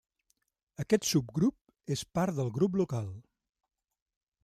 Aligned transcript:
Aquest 0.83 1.05
subgrup 1.09 1.93
és 1.99 2.05
part 2.19 2.39
del 2.41 2.53
Grup 2.59 2.83
Local. 2.85 3.15